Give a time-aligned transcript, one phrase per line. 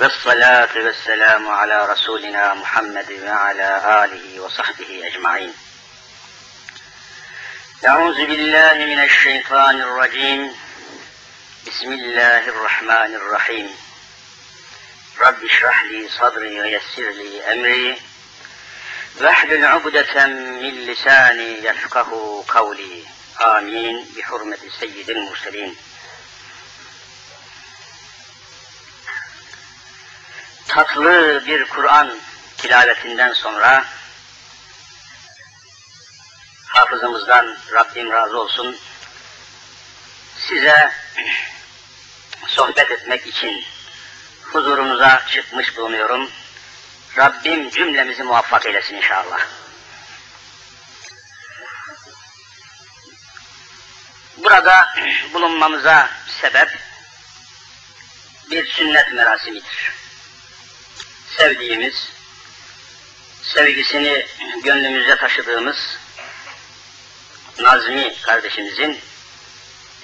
[0.00, 5.54] والصلاة والسلام على رسولنا محمد وعلى آله وصحبه أجمعين.
[7.86, 10.54] أعوذ بالله من الشيطان الرجيم.
[11.66, 13.76] بسم الله الرحمن الرحيم.
[15.20, 18.00] رب اشرح لي صدري ويسر لي أمري.
[19.20, 23.04] واحلل عقدة من لساني يفقه قولي.
[23.40, 24.06] آمين.
[24.16, 25.76] بحرمة سيد المرسلين.
[30.78, 32.18] Tatlı bir Kur'an
[32.56, 33.84] tilavetinden sonra
[36.66, 38.76] hafızımızdan Rabbim razı olsun
[40.36, 40.92] size
[42.46, 43.64] sohbet etmek için
[44.52, 46.30] huzurunuza çıkmış bulunuyorum.
[47.16, 49.40] Rabbim cümlemizi muvaffak eylesin inşallah.
[54.36, 54.88] Burada
[55.32, 56.10] bulunmamıza
[56.40, 56.78] sebep
[58.50, 59.97] bir sünnet merasimidir
[61.38, 62.08] sevdiğimiz,
[63.42, 64.26] sevgisini
[64.64, 65.98] gönlümüzde taşıdığımız
[67.58, 68.98] Nazmi kardeşimizin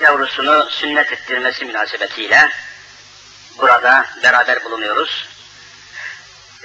[0.00, 2.50] yavrusunu sünnet ettirmesi münasebetiyle
[3.58, 5.28] burada beraber bulunuyoruz.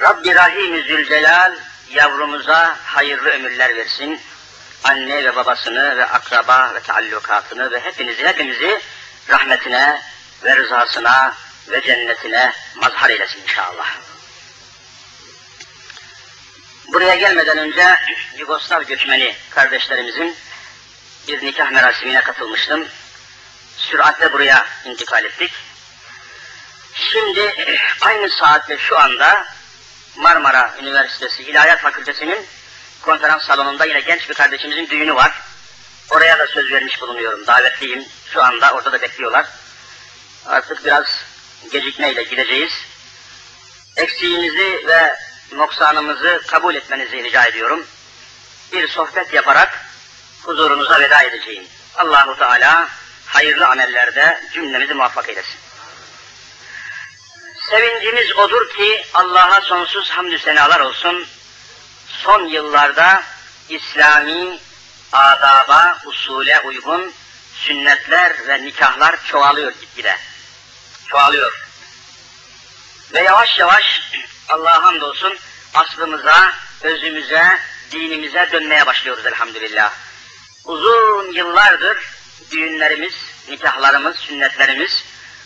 [0.02, 1.56] Rabbi Rahim Zülcelal
[1.90, 4.20] yavrumuza hayırlı ömürler versin.
[4.84, 8.82] Anne ve babasını ve akraba ve taallukatını ve hepinizi hepimizi
[9.30, 10.02] rahmetine
[10.44, 11.36] ve rızasına
[11.68, 14.09] ve cennetine mazhar eylesin inşallah.
[16.94, 17.96] Buraya gelmeden önce
[18.38, 20.36] Yugoslav göçmeni kardeşlerimizin
[21.28, 22.88] bir nikah merasimine katılmıştım.
[23.78, 25.52] Süratle buraya intikal ettik.
[26.94, 27.54] Şimdi
[28.02, 29.46] aynı saatte şu anda
[30.16, 32.46] Marmara Üniversitesi İlahiyat Fakültesi'nin
[33.02, 35.42] konferans salonunda yine genç bir kardeşimizin düğünü var.
[36.10, 37.48] Oraya da söz vermiş bulunuyorum.
[37.48, 38.06] Davetliyim.
[38.34, 39.46] Şu anda orada da bekliyorlar.
[40.46, 41.06] Artık biraz
[41.72, 42.74] gecikmeyle gideceğiz.
[43.96, 47.86] Eksiğimizi ve noksanımızı kabul etmenizi rica ediyorum.
[48.74, 49.86] Bir sohbet yaparak
[50.44, 51.64] huzurunuza veda edeceğim.
[51.96, 52.90] Allahu Teala
[53.26, 55.60] hayırlı amellerde cümlemizi muvaffak eylesin.
[57.70, 61.28] Sevincimiz odur ki Allah'a sonsuz hamdü senalar olsun.
[62.08, 63.24] Son yıllarda
[63.70, 64.60] İslami
[65.12, 67.14] adaba, usule uygun
[67.54, 70.18] sünnetler ve nikahlar çoğalıyor gitgide.
[71.08, 71.69] Çoğalıyor.
[73.14, 74.12] Ve yavaş yavaş
[74.50, 75.38] Allah'a hamdolsun
[75.74, 77.60] aslımıza, özümüze,
[77.92, 79.94] dinimize dönmeye başlıyoruz elhamdülillah.
[80.66, 81.98] Uzun yıllardır
[82.52, 83.14] düğünlerimiz,
[83.50, 85.04] nikahlarımız, sünnetlerimiz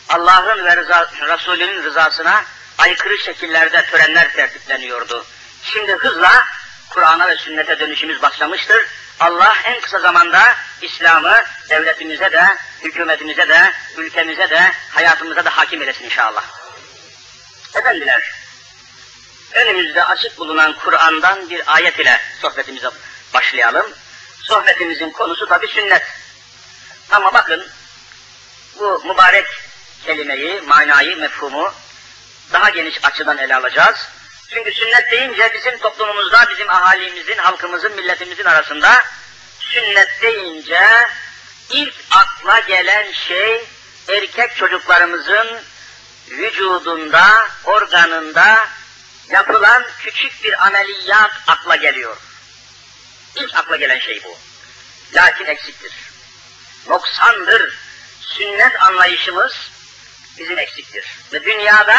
[0.09, 2.43] Allah'ın ve rıza, Resulünün rızasına
[2.77, 5.25] aykırı şekillerde törenler tertipleniyordu.
[5.63, 6.45] Şimdi hızla
[6.89, 8.85] Kur'an'a ve sünnete dönüşümüz başlamıştır.
[9.19, 16.05] Allah en kısa zamanda İslam'ı devletimize de, hükümetimize de, ülkemize de, hayatımıza da hakim eylesin
[16.05, 16.62] inşallah.
[17.75, 18.31] Efendiler,
[19.53, 22.89] önümüzde açık bulunan Kur'an'dan bir ayet ile sohbetimize
[23.33, 23.93] başlayalım.
[24.41, 26.03] Sohbetimizin konusu tabi sünnet.
[27.11, 27.67] Ama bakın,
[28.79, 29.45] bu mübarek
[30.05, 31.73] kelimeyi, manayı, mefhumu
[32.53, 33.97] daha geniş açıdan ele alacağız.
[34.49, 39.03] Çünkü sünnet deyince bizim toplumumuzda, bizim ahalimizin, halkımızın, milletimizin arasında
[39.59, 40.87] sünnet deyince
[41.69, 43.65] ilk akla gelen şey
[44.07, 45.47] erkek çocuklarımızın
[46.29, 48.67] vücudunda, organında
[49.29, 52.17] yapılan küçük bir ameliyat akla geliyor.
[53.35, 54.37] İlk akla gelen şey bu.
[55.13, 55.91] Lakin eksiktir.
[56.87, 57.77] Noksandır.
[58.21, 59.53] Sünnet anlayışımız
[60.37, 61.05] bizim eksiktir.
[61.33, 61.97] Ve dünyada,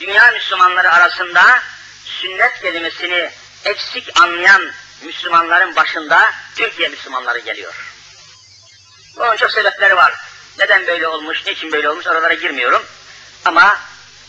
[0.00, 1.62] dünya Müslümanları arasında
[2.04, 3.30] sünnet kelimesini
[3.64, 4.72] eksik anlayan
[5.02, 7.74] Müslümanların başında Türkiye Müslümanları geliyor.
[9.16, 10.14] Bunun çok sebepleri var.
[10.58, 12.82] Neden böyle olmuş, niçin böyle olmuş oralara girmiyorum.
[13.45, 13.77] Ama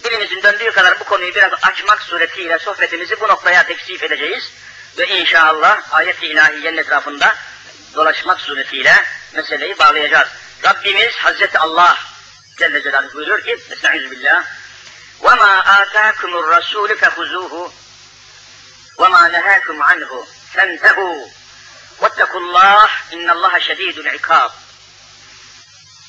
[0.05, 4.53] dilimizin döndüğü kadar bu konuyu biraz açmak suretiyle sohbetimizi bu noktaya teksif edeceğiz.
[4.99, 7.37] Ve inşallah ayet-i ilahiyenin etrafında
[7.95, 10.29] dolaşmak suretiyle meseleyi bağlayacağız.
[10.65, 11.97] Rabbimiz Hazreti Allah
[12.59, 14.45] Celle Celaluhu buyuruyor ki, Estaizu billah,
[15.21, 17.73] وَمَا آتَاكُمُ الرَّسُولُ فَخُزُوهُ
[19.01, 20.11] وَمَا نَهَاكُمْ عَنْهُ
[20.55, 21.19] فَانْتَهُوا
[22.01, 24.51] وَاتَّقُوا اللّٰهِ اِنَّ اللّٰهَ شَد۪يدُ الْعِقَابِ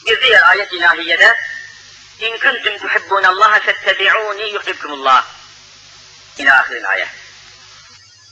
[0.05, 1.37] Bir diğer ayet ilahiyede
[2.18, 5.26] İn kuntum tuhibbunallaha fettebi'uni yuhibbukumullah.
[6.38, 7.08] İlâ ahiril ayet.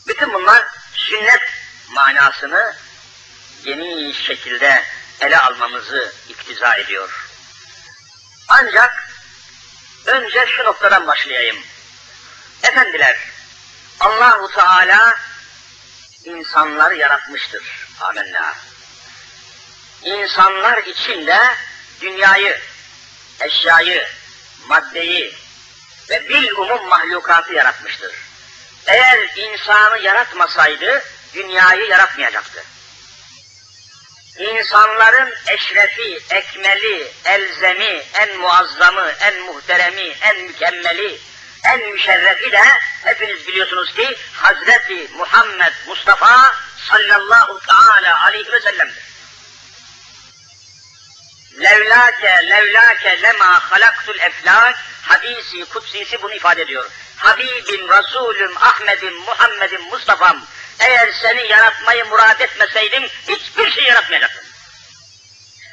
[0.08, 1.42] Bütün bunlar sünnet
[1.88, 2.76] manasını
[3.64, 4.84] geniş şekilde
[5.20, 7.26] ele almamızı iktiza ediyor.
[8.48, 9.10] Ancak
[10.06, 11.56] önce şu noktadan başlayayım.
[12.62, 13.18] Efendiler,
[14.00, 15.18] Allahu Teala
[16.24, 17.88] insanları yaratmıştır.
[18.00, 18.54] Amenna.
[20.02, 21.54] İnsanlar içinde
[22.00, 22.60] dünyayı,
[23.40, 24.06] eşyayı,
[24.68, 25.34] maddeyi,
[26.10, 28.12] ve bil umum mahlukatı yaratmıştır.
[28.86, 31.02] Eğer insanı yaratmasaydı
[31.34, 32.64] dünyayı yaratmayacaktı.
[34.38, 41.18] İnsanların eşrefi, ekmeli, elzemi, en muazzamı, en muhteremi, en mükemmeli,
[41.64, 42.62] en müşerrefi de
[43.04, 46.54] hepiniz biliyorsunuz ki Hazreti Muhammed Mustafa
[46.90, 48.99] sallallahu teala aleyhi ve sellem'dir.
[51.58, 56.90] Levlake levlake lema halaktul eflak hadisi kutsisi bunu ifade ediyor.
[57.16, 60.46] Habibim, Resulüm, Ahmedim, Muhammed'im, Mustafa'm
[60.80, 64.44] eğer seni yaratmayı murad etmeseydim hiçbir şey yaratmayacaktım.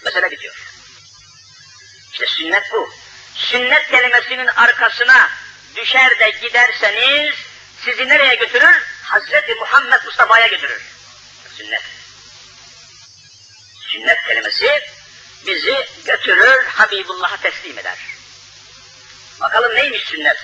[0.06, 0.56] Mesele bitiyor.
[2.14, 2.94] İşte sünnet bu.
[3.36, 5.30] Sünnet kelimesinin arkasına
[5.76, 7.36] düşer de giderseniz
[7.86, 8.84] sizi nereye götürür?
[9.04, 10.82] Hazreti Muhammed Mustafa'ya götürür.
[11.58, 11.84] Sünnet.
[13.88, 14.97] Sünnet kelimesi
[15.46, 17.98] bizi götürür, Habibullah'a teslim eder.
[19.40, 20.38] Bakalım neymiş sünnet?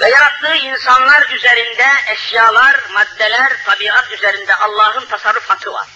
[0.00, 5.88] Ve yarattığı insanlar üzerinde eşyalar, maddeler, tabiat üzerinde Allah'ın tasarruf var.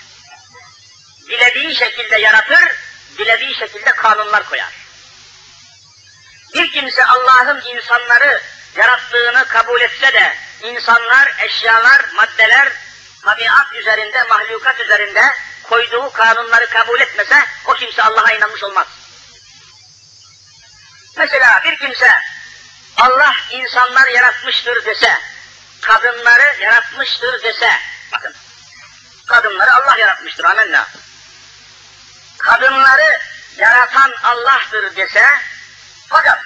[1.29, 2.77] Dilediği şekilde yaratır,
[3.19, 4.73] dilediği şekilde kanunlar koyar.
[6.55, 8.43] Bir kimse Allah'ın insanları
[8.77, 12.73] yarattığını kabul etse de insanlar, eşyalar, maddeler,
[13.25, 15.23] tabiat üzerinde, mahlukat üzerinde
[15.71, 18.87] koyduğu kanunları kabul etmese o kimse Allah'a inanmış olmaz.
[21.17, 22.11] Mesela bir kimse
[22.97, 25.19] Allah insanlar yaratmıştır dese,
[25.81, 27.71] kadınları yaratmıştır dese,
[28.13, 28.35] bakın,
[29.27, 30.87] kadınları Allah yaratmıştır, amenna.
[32.39, 33.21] Kadınları
[33.57, 35.27] yaratan Allah'tır dese,
[36.09, 36.39] fakat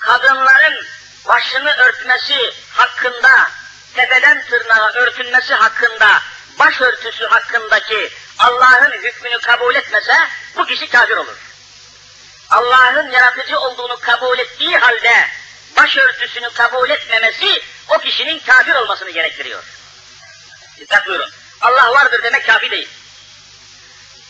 [0.00, 0.86] kadınların
[1.28, 3.50] başını örtmesi hakkında,
[3.94, 6.22] tepeden tırnağa örtülmesi hakkında,
[6.58, 10.14] başörtüsü hakkındaki Allah'ın hükmünü kabul etmese,
[10.56, 11.36] bu kişi kafir olur.
[12.50, 15.28] Allah'ın yaratıcı olduğunu kabul ettiği halde,
[15.76, 19.64] başörtüsünü kabul etmemesi o kişinin kafir olmasını gerektiriyor.
[20.78, 21.30] Dikkat buyurun.
[21.60, 22.88] Allah vardır demek kafi değil.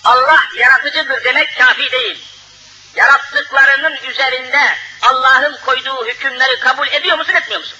[0.05, 2.25] Allah yaratıcıdır demek kafi değil.
[2.97, 7.79] Yarattıklarının üzerinde Allah'ın koyduğu hükümleri kabul ediyor musun, etmiyor musun?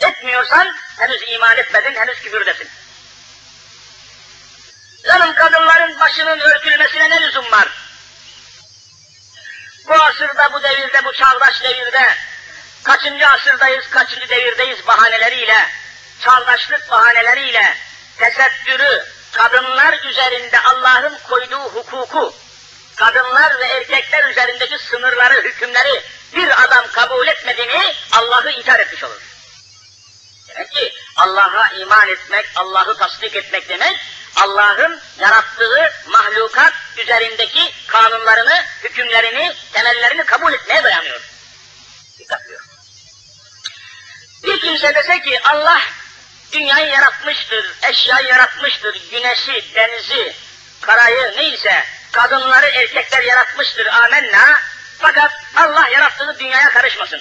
[0.00, 2.68] Etmiyorsan henüz iman etmedin, henüz küfürdesin.
[5.06, 7.68] Canım kadınların başının örtülmesine ne lüzum var?
[9.88, 12.16] Bu asırda, bu devirde, bu çağdaş devirde
[12.82, 15.68] kaçıncı asırdayız, kaçıncı devirdeyiz bahaneleriyle,
[16.20, 17.76] çağdaşlık bahaneleriyle
[18.16, 22.34] tesettürü, kadınlar üzerinde Allah'ın koyduğu hukuku,
[22.96, 26.02] kadınlar ve erkekler üzerindeki sınırları, hükümleri
[26.34, 29.22] bir adam kabul etmediğini Allah'ı inkar etmiş olur.
[30.48, 33.96] Demek ki Allah'a iman etmek, Allah'ı tasdik etmek demek,
[34.36, 41.20] Allah'ın yarattığı mahlukat üzerindeki kanunlarını, hükümlerini, temellerini kabul etmeye dayanıyor.
[42.18, 42.60] Dikkat diyor.
[44.42, 45.80] Bir kimse dese ki Allah
[46.52, 50.34] dünyayı yaratmıştır, eşyayı yaratmıştır, güneşi, denizi,
[50.80, 54.60] karayı neyse, kadınları, erkekler yaratmıştır, amenna.
[54.98, 57.20] Fakat Allah yarattığı dünyaya karışmasın.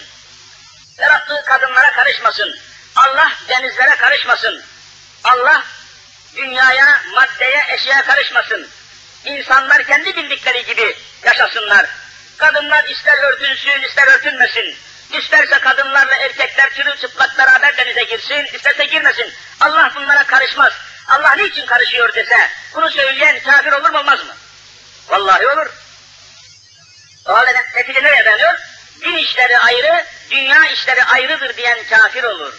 [0.97, 2.55] Yarattığı kadınlara karışmasın.
[2.95, 4.63] Allah denizlere karışmasın.
[5.23, 5.63] Allah
[6.35, 8.67] dünyaya, maddeye, eşyaya karışmasın.
[9.25, 11.85] İnsanlar kendi bildikleri gibi yaşasınlar.
[12.37, 14.75] Kadınlar ister örtünsün, ister örtünmesin.
[15.13, 19.33] İsterse kadınlarla erkekler çırılçıplak beraber denize girsin, isterse girmesin.
[19.59, 20.73] Allah bunlara karışmaz.
[21.09, 24.35] Allah niçin karışıyor dese, bunu söyleyen kafir olur mu olmaz mı?
[25.07, 25.67] Vallahi olur.
[27.25, 28.53] O halde netice nereye dayanıyor?
[29.01, 32.53] Din işleri ayrı, dünya işleri ayrıdır diyen kafir olur.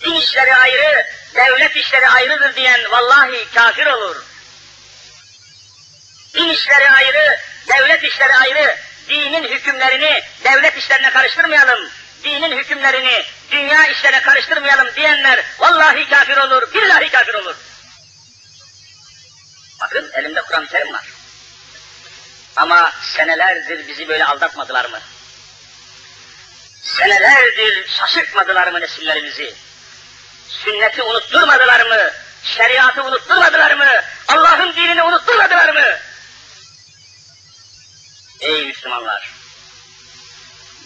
[0.00, 4.16] Din işleri ayrı, devlet işleri ayrıdır diyen vallahi kafir olur.
[6.34, 8.76] Din işleri ayrı, devlet işleri ayrı,
[9.08, 11.90] dinin hükümlerini devlet işlerine karıştırmayalım,
[12.24, 17.54] dinin hükümlerini dünya işlerine karıştırmayalım diyenler vallahi kafir olur, billahi kafir olur.
[19.80, 21.04] Bakın elimde Kur'an-ı Kerim var.
[22.56, 25.00] Ama senelerdir bizi böyle aldatmadılar mı?
[26.82, 29.54] Senelerdir şaşırtmadılar mı nesillerimizi?
[30.48, 32.10] Sünneti unutturmadılar mı?
[32.42, 33.86] Şeriatı unutturmadılar mı?
[34.28, 35.98] Allah'ın dinini unutturmadılar mı?
[38.40, 39.30] Ey Müslümanlar!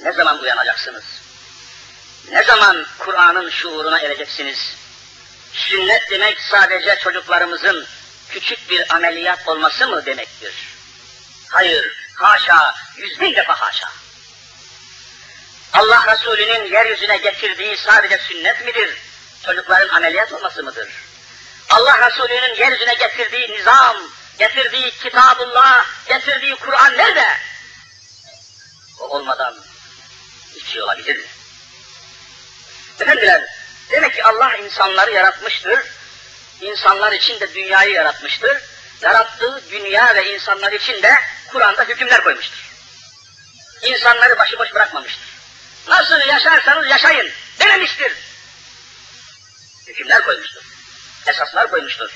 [0.03, 1.05] Ne zaman uyanacaksınız?
[2.31, 4.75] Ne zaman Kur'an'ın şuuruna ereceksiniz?
[5.53, 7.87] Sünnet demek sadece çocuklarımızın
[8.29, 10.55] küçük bir ameliyat olması mı demektir?
[11.49, 13.89] Hayır, haşa, yüz bin defa haşa.
[15.73, 18.99] Allah Resulü'nün yeryüzüne getirdiği sadece sünnet midir?
[19.47, 20.89] Çocukların ameliyat olması mıdır?
[21.71, 23.97] Allah Resulü'nün yeryüzüne getirdiği nizam,
[24.39, 27.27] getirdiği kitabullah, getirdiği Kur'an nerede?
[30.93, 31.21] olabilir.
[33.01, 33.45] Efendiler,
[33.91, 35.81] demek ki Allah insanları yaratmıştır.
[36.61, 38.63] İnsanlar için de dünyayı yaratmıştır.
[39.01, 41.15] Yarattığı dünya ve insanlar için de
[41.53, 42.73] Kur'an'da hükümler koymuştur.
[43.83, 45.29] İnsanları başıboş bırakmamıştır.
[45.89, 47.31] Nasıl yaşarsanız yaşayın
[47.61, 48.13] dememiştir.
[49.93, 50.63] Hükümler koymuştur.
[51.27, 52.11] Esaslar koymuştur.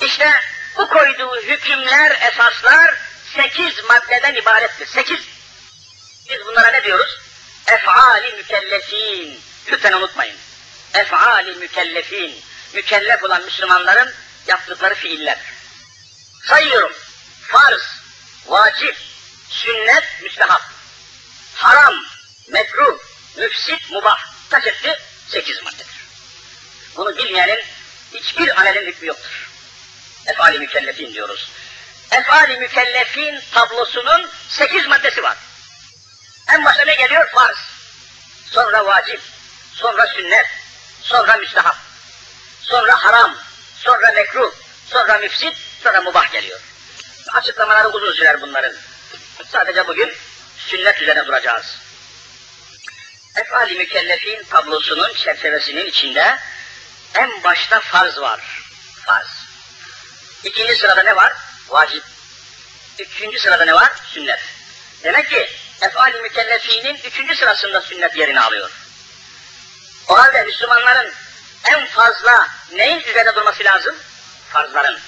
[0.00, 0.30] İşte
[0.76, 2.94] bu koyduğu hükümler, esaslar
[3.36, 4.86] sekiz maddeden ibarettir.
[4.86, 5.20] Sekiz.
[6.30, 7.18] Biz bunlara ne diyoruz?
[7.66, 9.40] Ef'ali mükellefin.
[9.70, 10.36] Lütfen unutmayın.
[10.94, 12.40] Ef'ali mükellefin.
[12.74, 14.14] Mükellef olan Müslümanların
[14.46, 15.38] yaptıkları fiiller.
[16.48, 16.92] Sayıyorum.
[17.42, 17.82] Farz,
[18.46, 18.96] vacip,
[19.48, 20.62] sünnet, müstehap.
[21.54, 22.04] Haram,
[22.48, 22.98] mekruh,
[23.36, 24.18] müfsit, mubah.
[24.50, 24.98] Kaç etti?
[25.28, 26.03] Sekiz maddedir.
[26.96, 27.60] Bunu bilmeyenin
[28.14, 29.48] hiçbir amelin hükmü yoktur.
[30.26, 31.50] Efali mükellefin diyoruz.
[32.10, 35.36] Efali mükellefin tablosunun sekiz maddesi var.
[36.52, 37.30] En başta ne geliyor?
[37.30, 37.56] Farz.
[38.50, 39.20] Sonra vacip.
[39.74, 40.46] Sonra sünnet.
[41.02, 41.76] Sonra müstehap.
[42.62, 43.36] Sonra haram.
[43.78, 44.52] Sonra mekruh.
[44.90, 45.56] Sonra müfsit.
[45.82, 46.60] Sonra mubah geliyor.
[47.32, 48.72] Açıklamaları uzun sürer bunların.
[49.52, 50.12] Sadece bugün
[50.56, 51.76] sünnet üzerine duracağız.
[53.36, 56.38] Efali mükellefin tablosunun çerçevesinin içinde
[57.14, 58.40] en başta farz var.
[59.06, 59.28] Farz.
[60.44, 61.32] İkinci sırada ne var?
[61.68, 62.04] Vacip.
[62.98, 63.92] Üçüncü sırada ne var?
[64.06, 64.40] Sünnet.
[65.04, 68.70] Demek ki efali mükellefinin üçüncü sırasında sünnet yerini alıyor.
[70.08, 71.12] O halde Müslümanların
[71.64, 73.96] en fazla neyin üzerinde durması lazım?
[74.52, 74.98] Farzların.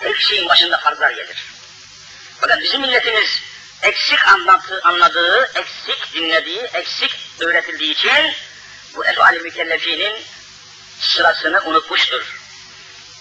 [0.00, 1.46] Her şeyin başında farzlar gelir.
[2.40, 3.42] Fakat bizim milletimiz
[3.82, 8.32] eksik anlatı, anladığı, eksik dinlediği, eksik öğretildiği için
[8.94, 10.22] bu efali mükellefinin
[11.00, 12.36] sırasını unutmuştur.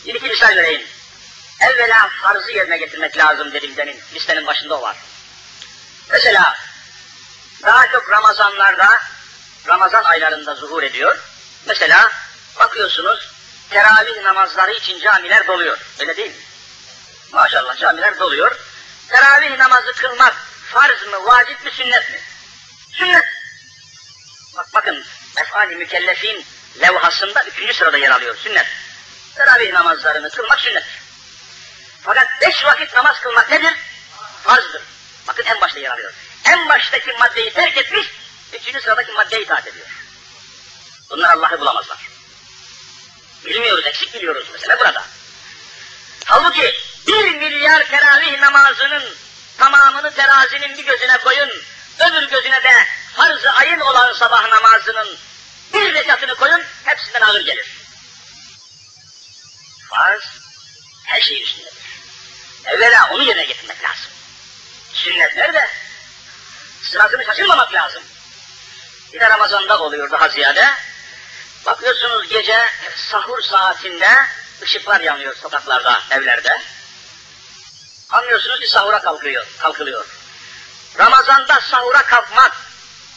[0.05, 0.88] Bir iki misal vereyim.
[1.62, 4.00] Evvela farzı yerine getirmek lazım dedim demin.
[4.13, 4.98] Listenin başında o var.
[6.12, 6.58] Mesela
[7.63, 9.01] daha çok Ramazanlarda,
[9.67, 11.17] Ramazan aylarında zuhur ediyor.
[11.65, 12.12] Mesela
[12.60, 13.32] bakıyorsunuz
[13.70, 15.77] teravih namazları için camiler doluyor.
[16.00, 16.38] Öyle değil mi?
[17.32, 18.60] Maşallah camiler doluyor.
[19.08, 22.20] Teravih namazı kılmak farz mı, vacip mi, sünnet mi?
[22.91, 23.25] Sünnet.
[24.58, 25.03] Bak bakın,
[25.38, 26.46] efali mükellefin
[26.82, 28.67] levhasında üçüncü sırada yer alıyor, sünnet.
[29.36, 30.84] Teravih namazlarını kılmak sünnet.
[32.01, 33.74] Fakat beş vakit namaz kılmak nedir?
[34.44, 34.82] Farzdır.
[35.27, 36.13] Bakın en başta yer alıyor.
[36.46, 38.08] En baştaki maddeyi terk etmiş,
[38.53, 39.88] üçüncü sıradaki maddeye itaat ediyor.
[41.10, 42.08] Bunlar Allah'ı bulamazlar.
[43.46, 45.03] Bilmiyoruz, eksik biliyoruz mesela burada.
[46.25, 46.75] Halbuki
[47.08, 49.03] bir milyar teravih namazının
[49.58, 51.50] tamamını terazinin bir gözüne koyun,
[52.00, 55.17] öbür gözüne de farz-ı ayın olan sabah namazının
[55.74, 57.68] bir rekatını koyun, hepsinden ağır gelir.
[59.90, 60.24] Farz,
[61.06, 61.74] her şeyin üstündedir.
[62.66, 64.12] Evvela onu yerine getirmek lazım.
[64.94, 65.70] Sünnetler de
[66.84, 68.04] sırasını şaşırmamak lazım.
[69.14, 70.70] Bir de Ramazan'da oluyor daha ziyade.
[71.66, 74.10] Bakıyorsunuz gece sahur saatinde
[74.62, 76.62] ışıklar yanıyor sokaklarda, evlerde.
[78.10, 80.06] Anlıyorsunuz ki sahura kalkıyor, kalkılıyor.
[81.00, 82.58] Ramazan'da sahura kalkmak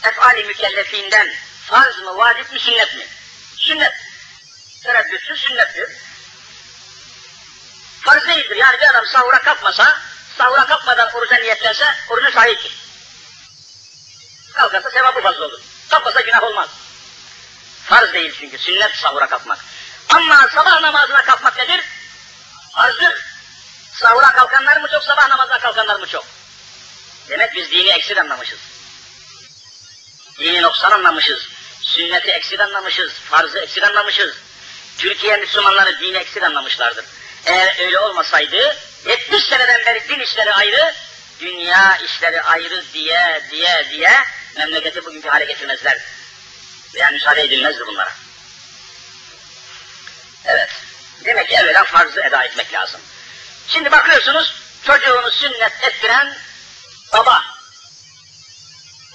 [0.03, 1.35] efali mükellefinden
[1.69, 3.07] farz mı, vacip mi, sünnet mi?
[3.57, 3.95] Sünnet.
[4.83, 5.89] Tereddütsüz sünnettir.
[8.01, 8.57] Farz değildir.
[8.57, 9.99] Yani bir adam sahura kalkmasa,
[10.39, 12.73] sahura kalkmadan oruca niyetlense, orucu sahiptir.
[14.55, 15.61] Kalkarsa sevabı fazla olur.
[15.91, 16.69] Kalkmasa günah olmaz.
[17.85, 19.59] Farz değil çünkü, sünnet sahura kalkmak.
[20.09, 21.85] Ama sabah namazına kalkmak nedir?
[22.73, 23.25] Farzdır.
[23.95, 26.25] Sahura kalkanlar mı çok, sabah namazına kalkanlar mı çok?
[27.29, 28.59] Demek biz dini eksik anlamışız.
[30.39, 31.58] Dini noksan anlamışız.
[31.83, 33.13] Sünneti eksik anlamışız.
[33.13, 34.37] Farzı eksik anlamışız.
[34.99, 37.05] Türkiye Müslümanları dini eksik anlamışlardır.
[37.47, 40.95] Eğer öyle olmasaydı, 70 seneden beri din işleri ayrı,
[41.41, 44.13] dünya işleri ayrı diye diye diye
[44.57, 45.99] memleketi bugünkü hale getirmezler.
[46.95, 48.13] Veya müsaade edilmezdi bunlara.
[50.45, 50.71] Evet.
[51.25, 53.01] Demek ki evvela farzı eda etmek lazım.
[53.69, 54.55] Şimdi bakıyorsunuz
[54.87, 56.37] çocuğunu sünnet ettiren
[57.13, 57.58] baba.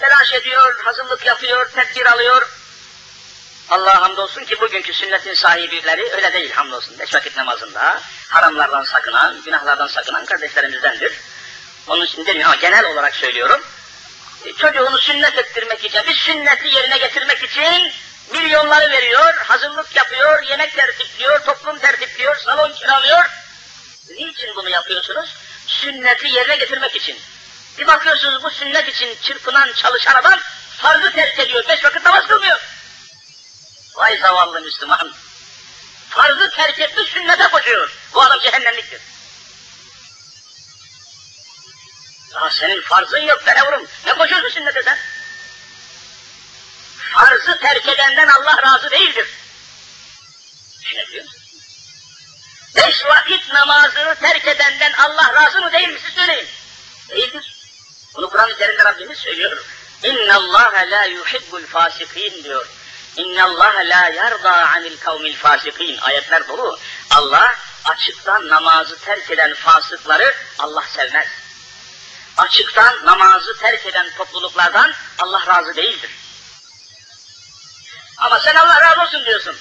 [0.03, 2.49] Telaş ediyor, hazırlık yapıyor, tedbir alıyor.
[3.69, 6.99] Allah'a hamdolsun ki bugünkü sünnetin sahibileri öyle değil hamdolsun.
[6.99, 11.13] Beş vakit namazında haramlardan sakınan, günahlardan sakınan kardeşlerimizdendir.
[11.87, 13.61] Onun için demiyorum ama genel olarak söylüyorum.
[14.45, 17.91] E, çocuğunu sünnet ettirmek için, bir sünneti yerine getirmek için
[18.31, 23.25] milyonları veriyor, hazırlık yapıyor, yemek tertipliyor, toplum tertipliyor, salon kiralıyor.
[24.09, 25.35] Niçin bunu yapıyorsunuz?
[25.67, 27.17] Sünneti yerine getirmek için.
[27.77, 30.39] Bir bakıyorsunuz bu sünnet için çırpınan, çalışan adam
[30.77, 32.59] farzı terk ediyor, beş vakit namaz kılmıyor.
[33.95, 35.13] Vay zavallı Müslüman.
[36.09, 37.91] Farzı terk etti, sünnete koşuyor.
[38.13, 39.01] Bu adam cehennemliktir.
[42.33, 43.87] Ya senin farzın yok yavrum.
[44.05, 44.97] Ne koşuyorsun sünnete sen?
[47.13, 49.27] Farzı terk edenden Allah razı değildir.
[50.81, 51.41] Düşünebiliyor musun?
[52.75, 56.47] Beş vakit namazını terk edenden Allah razı mı değil mi siz söyleyin.
[57.09, 57.52] Değildir.
[58.15, 59.65] Bunu Kur'an üzerinde Rabbimiz söylüyor.
[60.03, 62.67] İnna Allah la yuhibbul fasikin diyor.
[63.17, 65.97] İnna Allah la yarda anil kavmil fasikin.
[65.97, 66.79] Ayetler dolu.
[67.11, 67.55] Allah
[67.85, 71.27] açıktan namazı terk eden fasıkları Allah sevmez.
[72.37, 76.11] Açıktan namazı terk eden topluluklardan Allah razı değildir.
[78.17, 79.55] Ama sen Allah razı olsun diyorsun.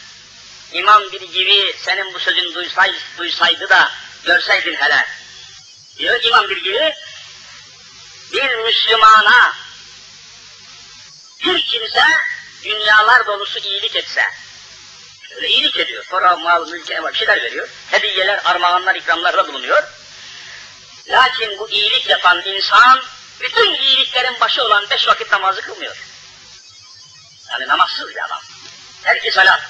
[0.73, 3.91] İmam bir gibi senin bu sözün duysay, duysaydı da
[4.25, 5.07] görseydin hele.
[5.99, 6.95] Diyor İmam bir gibi
[8.33, 9.55] bir Müslümana
[11.45, 12.05] bir kimse
[12.65, 14.25] dünyalar dolusu iyilik etse,
[15.37, 19.83] öyle iyilik ediyor, para, mal, mülke, bir şeyler veriyor, hediyeler, armağanlar, ikramlarla bulunuyor.
[21.09, 23.03] Lakin bu iyilik yapan insan,
[23.41, 25.97] bütün iyiliklerin başı olan beş vakit namazı kılmıyor.
[27.51, 28.41] Yani namazsız bir adam.
[29.03, 29.61] Terk-i salat.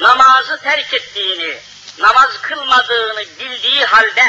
[0.00, 1.58] Namazı terk ettiğini,
[1.98, 4.24] namaz kılmadığını bildiği halde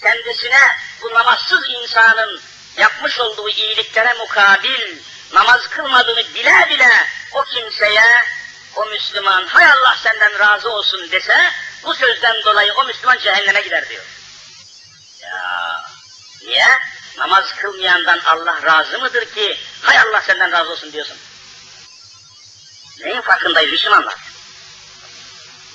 [0.00, 2.40] kendisine bu namazsız insanın
[2.76, 4.98] yapmış olduğu iyiliklere mukabil
[5.32, 8.24] namaz kılmadığını bile bile o kimseye
[8.76, 11.50] o Müslüman hay Allah senden razı olsun dese
[11.82, 14.04] bu sözden dolayı o Müslüman cehenneme gider diyor.
[15.22, 15.84] Ya
[16.42, 16.78] niye?
[17.16, 21.16] Namaz kılmayandan Allah razı mıdır ki hay Allah senden razı olsun diyorsun?
[23.00, 24.14] Neyin farkındayız Müslümanlar?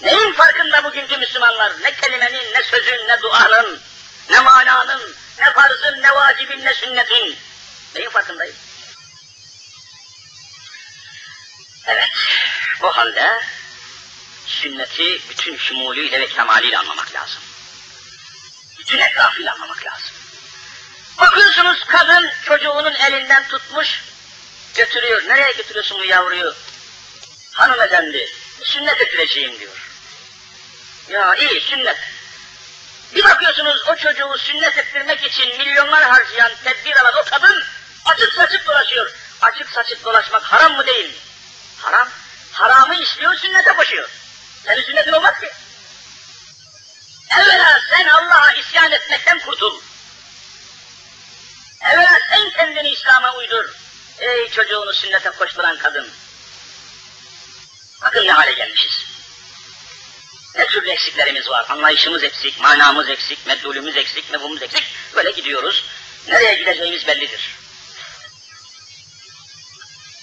[0.01, 1.73] Neyin farkında bugünkü Müslümanlar?
[1.83, 3.81] Ne kelimenin, ne sözün, ne duanın,
[4.29, 7.37] ne mananın, ne farzın, ne vacibin, ne sünnetin.
[7.95, 8.55] Neyin farkındayız?
[11.87, 12.09] Evet,
[12.81, 13.39] o halde
[14.45, 17.41] sünneti bütün şumulüyle ve kemaliyle anlamak lazım.
[18.79, 20.11] Bütün etrafıyla anlamak lazım.
[21.19, 24.03] Bakıyorsunuz kadın çocuğunun elinden tutmuş,
[24.75, 25.27] götürüyor.
[25.27, 26.55] Nereye götürüyorsun bu yavruyu?
[27.51, 28.29] Hanımefendi,
[28.63, 29.89] sünnet ettireceğim diyor.
[31.09, 31.97] Ya iyi sünnet.
[33.15, 37.63] Bir bakıyorsunuz o çocuğu sünnet ettirmek için milyonlar harcayan, tedbir alan o kadın
[38.05, 39.11] açık saçık dolaşıyor.
[39.41, 41.17] Açık saçık dolaşmak haram mı değil?
[41.77, 42.09] Haram.
[42.51, 44.09] Haramı işliyor, sünnete koşuyor.
[44.65, 45.49] Senin sünnetin olmaz ki.
[47.29, 49.81] Evvela sen Allah'a isyan etmekten kurtul.
[51.81, 53.65] Evvela sen kendini İslam'a uydur.
[54.19, 56.09] Ey çocuğunu sünnete koşturan kadın.
[58.01, 59.18] Bakın ne hale gelmişiz.
[60.54, 61.66] Ne türlü eksiklerimiz var.
[61.68, 64.84] Anlayışımız eksik, manamız eksik, meddulümüz eksik, mevhumumuz eksik.
[65.14, 65.84] Böyle gidiyoruz.
[66.28, 67.56] Nereye gideceğimiz bellidir.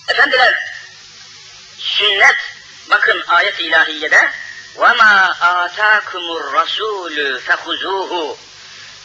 [0.08, 0.54] Efendiler,
[1.78, 2.36] sünnet,
[2.90, 4.32] bakın ayet-i ilahiyede
[4.76, 8.36] وَمَا آتَاكُمُ الرَّسُولُ فَخُزُوهُ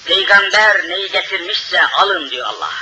[0.05, 2.73] Peygamber neyi getirmişse alın diyor Allah.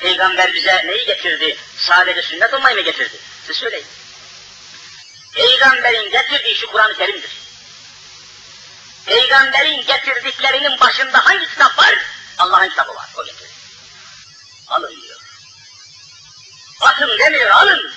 [0.00, 1.56] Peygamber bize neyi getirdi?
[1.76, 3.16] Sadece sünnet olmayı mı getirdi?
[3.46, 3.86] Siz söyleyin.
[5.34, 7.30] Peygamberin getirdiği şu Kur'an-ı Kerim'dir.
[9.05, 11.95] Peygamberin getirdiklerinin başında hangi kitap var?
[12.37, 13.51] Allah'ın kitabı var, o getirdi.
[14.67, 15.19] Alın diyor.
[16.81, 17.93] Atın demiyor, alın.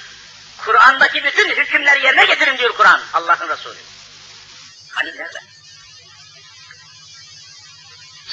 [0.64, 3.78] Kur'an'daki bütün hükümleri yerine getirin diyor Kur'an, Allah'ın Resulü.
[4.92, 5.40] Hani nerede?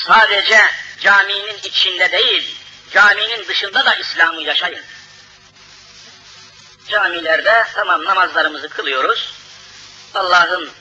[0.07, 0.65] Sadece
[0.99, 2.55] caminin içinde değil,
[2.91, 4.83] caminin dışında da İslam'ı yaşayın.
[6.89, 9.33] Camilerde tamam namazlarımızı kılıyoruz.
[10.13, 10.71] Allah'ın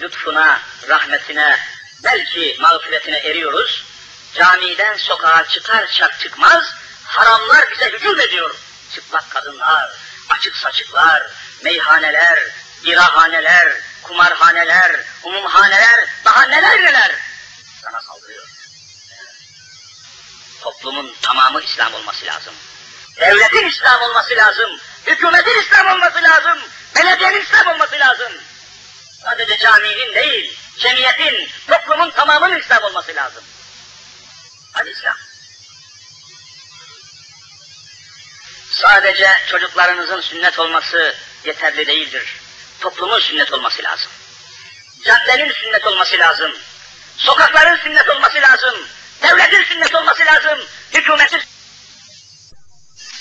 [0.00, 1.58] lütfuna, rahmetine,
[2.04, 3.84] belki mağfiretine eriyoruz.
[4.34, 8.54] Camiden sokağa çıkar çak çıkmaz, haramlar bize hücum ediyor.
[8.94, 9.90] Çıplak kadınlar,
[10.28, 11.22] açık saçıklar,
[11.62, 12.38] meyhaneler,
[12.84, 17.12] birahaneler, kumarhaneler, umumhaneler, daha neler neler
[17.82, 18.46] sana saldırıyor.
[20.60, 22.54] Toplumun tamamı İslam olması lazım.
[23.16, 24.70] Devletin İslam olması lazım.
[25.06, 26.58] Hükümetin İslam olması lazım.
[26.96, 28.32] Belediyenin İslam olması lazım.
[29.22, 33.44] Sadece caminin değil, cemiyetin, toplumun tamamının İslam olması lazım.
[34.72, 35.16] Hadi İslam.
[38.70, 42.36] Sadece çocuklarınızın sünnet olması yeterli değildir.
[42.80, 44.10] Toplumun sünnet olması lazım.
[45.04, 46.52] Caddenin sünnet olması lazım.
[47.16, 48.74] Sokakların sünnet olması lazım.
[49.22, 50.58] Devletin sünnet olması lazım.
[50.94, 51.42] Hükümetin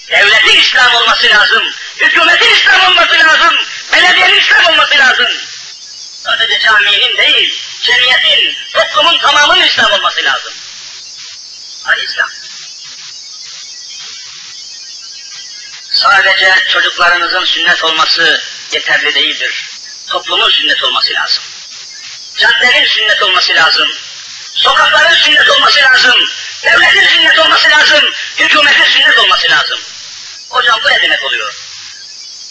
[0.10, 1.64] Devletin İslam olması lazım.
[2.00, 3.56] Hükümetin İslam olması lazım.
[3.94, 5.28] Belediyenin İslam olması lazım.
[6.26, 10.54] Sadece caminin değil, cemiyetin, toplumun tamamının İslam olması lazım.
[11.84, 12.30] Hadi İslam.
[15.92, 19.66] Sadece çocuklarınızın sünnet olması yeterli değildir.
[20.08, 21.44] Toplumun sünnet olması lazım.
[22.38, 23.92] Caddenin sünnet olması lazım.
[24.54, 26.30] Sokakların sünnet olması lazım.
[26.64, 28.14] Devletin sünnet olması lazım.
[28.38, 29.80] Hükümetin sünnet olması lazım.
[30.50, 31.66] Hocam bu ne demek oluyor?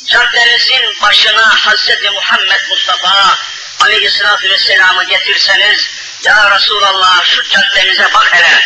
[0.07, 3.39] caddenizin başına Hazreti Muhammed Mustafa
[3.85, 5.91] Aleyhisselatü Vesselam'ı getirseniz,
[6.25, 8.61] Ya Resulallah şu caddemize bak hele,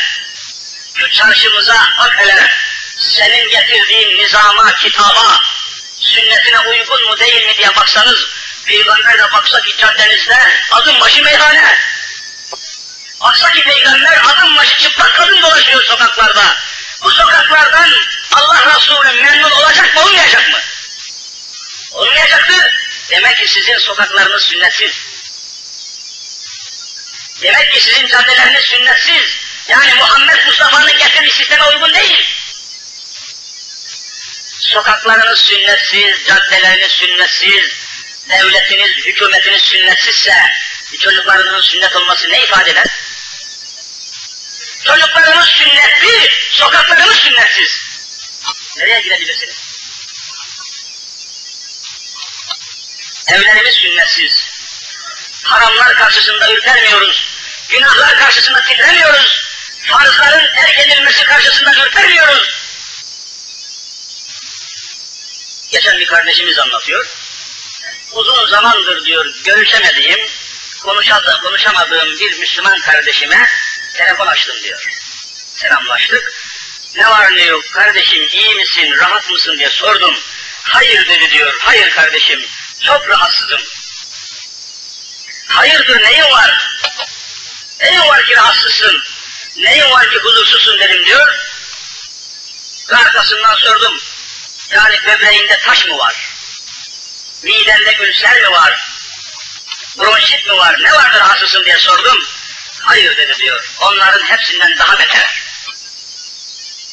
[0.94, 2.50] şu çarşımıza bak hele,
[2.98, 5.42] senin getirdiğin nizama, kitaba,
[6.00, 8.18] sünnetine uygun mu değil mi diye baksanız,
[8.66, 10.38] Peygamber de baksa ki caddenizde
[10.70, 11.78] adım başı meyhane.
[13.20, 16.56] Baksa ki Peygamber adım başı çıplak kadın dolaşıyor sokaklarda.
[17.02, 17.90] Bu sokaklardan
[18.32, 20.58] Allah Resulü memnun olacak mı olmayacak mı?
[21.90, 22.88] Olmayacaktır.
[23.10, 25.07] Demek ki sizin sokaklarınız sünnetsiz.
[27.42, 29.36] Demek ki sizin caddeleriniz sünnetsiz.
[29.68, 32.26] Yani Muhammed Mustafa'nın getirdiği sisteme uygun değil.
[34.60, 37.88] Sokaklarınız sünnetsiz, caddeleriniz sünnetsiz,
[38.28, 40.34] devletiniz, hükümetiniz sünnetsizse
[41.00, 42.86] çocuklarınızın sünnet olması ne ifade eder?
[44.84, 47.82] Çocuklarınız sünnetli, sokaklarınız sünnetsiz.
[48.76, 49.68] Nereye gidebilirsiniz?
[53.26, 54.58] Evlerimiz sünnetsiz.
[55.44, 57.27] Haramlar karşısında ürpermiyoruz.
[57.68, 59.48] Günahlar karşısında titremiyoruz.
[59.82, 62.48] Farzların terk edilmesi karşısında ürpermiyoruz.
[65.70, 67.06] Geçen bir kardeşimiz anlatıyor.
[68.12, 70.28] Uzun zamandır diyor görüşemediğim,
[70.82, 73.46] konuşadı, konuşamadığım bir Müslüman kardeşime
[73.94, 74.90] telefon açtım diyor.
[75.54, 76.32] Selamlaştık.
[76.96, 80.14] Ne var ne yok kardeşim iyi misin, rahat mısın diye sordum.
[80.62, 82.44] Hayır dedi diyor, hayır kardeşim
[82.86, 83.60] çok rahatsızım.
[85.46, 86.67] Hayırdır neyin var?
[87.80, 89.02] Neyin var ki rahatsızsın?
[89.56, 91.38] Neyin var ki huzursuzsun dedim diyor.
[92.90, 94.00] Ve arkasından sordum.
[94.70, 96.14] Yani böbreğinde taş mı var?
[97.42, 98.80] Midende ülser mi var?
[99.98, 100.76] Bronşit mi var?
[100.80, 102.24] Ne vardır rahatsızsın diye sordum.
[102.82, 103.74] Hayır dedi diyor.
[103.80, 105.42] Onların hepsinden daha beter.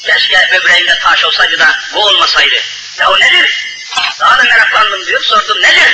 [0.01, 2.55] Keşke böbreğinde taş olsaydı da bu olmasaydı.
[2.99, 3.67] Ya o nedir?
[4.19, 5.93] Daha da meraklandım diyor, sordum nedir?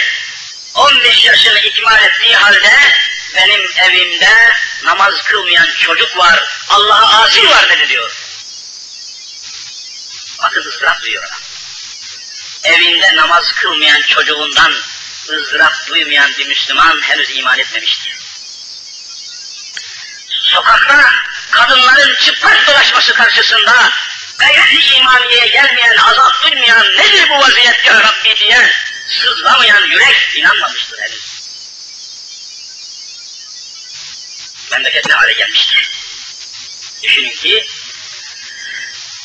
[0.73, 2.69] 15 yaşını ikmal ettiği halde
[3.35, 8.11] benim evimde namaz kılmayan çocuk var, Allah'a asi var dedi diyor.
[10.39, 11.29] Bakın ıstırap duyuyor.
[12.63, 14.73] Evinde namaz kılmayan çocuğundan
[15.29, 18.13] ızdırap duymayan bir Müslüman henüz iman etmemiştir.
[20.29, 21.13] Sokakta
[21.51, 23.91] kadınların çıplak dolaşması karşısında
[24.37, 28.71] gayret-i imaniyeye gelmeyen, azap duymayan nedir bu vaziyet ya Rabbi diye
[29.07, 31.20] sızlamayan yürek inanmamıştır henüz.
[34.71, 35.91] Memleketli hale gelmiştir.
[37.03, 37.67] Düşünün ki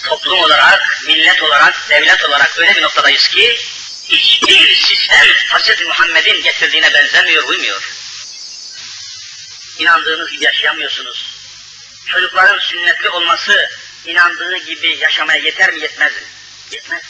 [0.03, 3.59] toplum olarak, millet olarak, devlet olarak öyle bir noktadayız ki
[4.09, 5.87] hiçbir sistem Hz.
[5.87, 7.83] Muhammed'in getirdiğine benzemiyor, uymuyor.
[9.79, 11.27] İnandığınız gibi yaşayamıyorsunuz.
[12.07, 13.71] Çocukların sünnetli olması
[14.05, 16.23] inandığı gibi yaşamaya yeter mi yetmez mi?
[16.71, 17.03] Yetmez.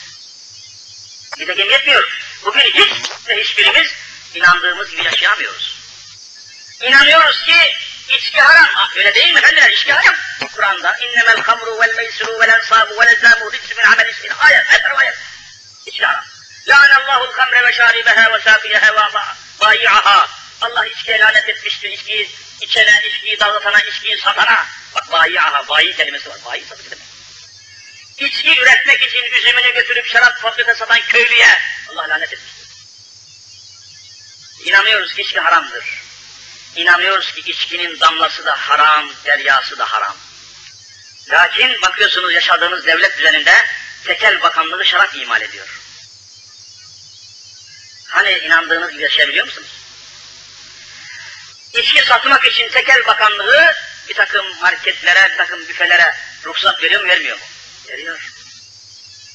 [1.38, 2.18] Nitekim yetmiyor.
[2.44, 3.92] Bugün hiç ve hiçbirimiz
[4.34, 5.76] inandığımız gibi yaşayamıyoruz.
[6.80, 7.76] İnanıyoruz ki
[8.08, 8.66] içki haram.
[8.96, 9.70] Öyle değil mi efendiler?
[9.70, 10.14] İçki haram.
[10.56, 14.32] Kur'an'da innemel hamru vel meysiru vel ensabu vel ezzamu ritsu min amel ismin.
[14.38, 15.14] Ayet, ayet, ayet.
[15.86, 16.24] İçki haram.
[16.68, 19.18] Lâneallâhu'l hamre ve şâribeha ve sâfiyeha ve
[19.60, 20.28] bâyi'aha.
[20.60, 21.90] Allah içkiye lanet etmiştir.
[21.90, 24.66] İçkiyi içene, içkiyi dağıtana, içkiyi satana.
[24.94, 26.38] Bak bâyi'aha, bayi kelimesi var.
[26.44, 27.06] Bayi satıcı demek.
[28.18, 32.66] İçki üretmek için üzümünü götürüp şarap fabrika satan köylüye Allah lanet etmiştir.
[34.64, 35.84] İnanıyoruz ki içki haramdır.
[36.76, 40.16] İnanıyoruz ki içkinin damlası da haram, deryası da haram.
[41.30, 43.64] Lakin bakıyorsunuz yaşadığınız devlet düzeninde
[44.04, 45.80] tekel bakanlığı şarap imal ediyor.
[48.08, 49.68] Hani inandığınız gibi yaşayabiliyor musunuz?
[51.72, 53.74] İçki satmak için tekel bakanlığı
[54.08, 57.44] bir takım marketlere, bir takım büfelere ruhsat veriyor mu, vermiyor mu?
[57.88, 58.32] Veriyor.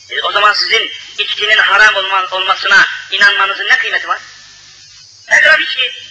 [0.09, 4.19] E, o zaman sizin içkinin haram olma, olmasına inanmanızın ne kıymeti var?
[5.29, 6.10] Ne kadar içki?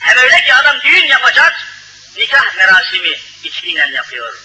[0.00, 1.52] Hem öyle ki adam düğün yapacak,
[2.16, 4.38] nikah merasimi içkiyle yapıyor.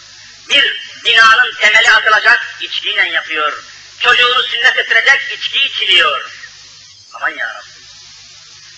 [0.49, 3.63] Bir binanın temeli atılacak, içkiyle yapıyor.
[3.99, 6.31] Çocuğunu sünnet ettirecek, içki içiliyor.
[7.13, 7.61] Aman ya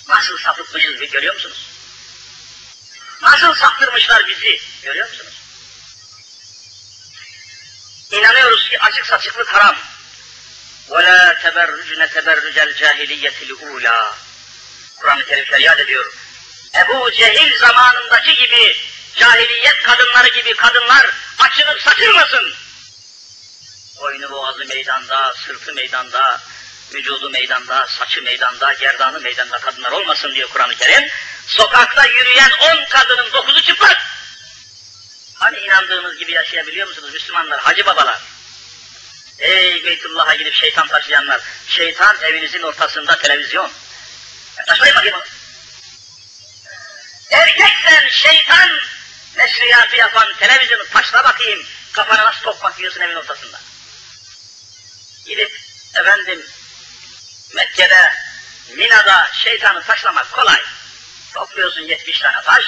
[0.08, 1.68] Nasıl sapıtmışız bir görüyor musunuz?
[3.22, 5.34] Nasıl saptırmışlar bizi görüyor musunuz?
[8.12, 9.76] İnanıyoruz ki açık saçıklık haram.
[10.90, 14.14] وَلَا تَبَرُّجْنَ تَبَرُّجَ الْجَاهِلِيَّةِ الْعُولَى
[14.98, 16.14] Kur'an-ı Kerim feryat ediyor.
[16.75, 18.77] Ebu Cehil zamanındaki gibi,
[19.17, 22.55] cahiliyet kadınları gibi kadınlar açılıp saçılmasın.
[24.01, 26.41] Boynu boğazı meydanda, sırtı meydanda,
[26.95, 31.09] vücudu meydanda, saçı meydanda, gerdanı meydanda kadınlar olmasın diyor Kur'an-ı Kerim.
[31.47, 33.97] Sokakta yürüyen on kadının dokuzu çıplak.
[35.35, 38.21] Hani inandığınız gibi yaşayabiliyor musunuz Müslümanlar, hacı babalar?
[39.39, 43.71] Ey Beytullah'a gidip şeytan taşıyanlar, şeytan evinizin ortasında televizyon.
[44.59, 45.19] E, taşlayın bakayım.
[47.31, 48.71] Erkeksen şeytan
[49.37, 53.61] neşriyatı yapan televizyonu taşla bakayım, kafana nasıl top bakıyorsun evin ortasında.
[55.27, 55.61] Gidip
[55.95, 56.47] efendim
[57.55, 58.13] Mekke'de,
[58.77, 60.63] Mina'da şeytanı taşlamak kolay.
[61.35, 62.65] Topluyorsun 70 tane taş,